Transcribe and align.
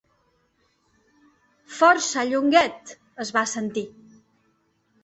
Força 1.81 2.27
Llonguet! 2.31 2.95
—es 3.05 3.35
va 3.39 3.47
sentir. 3.57 3.87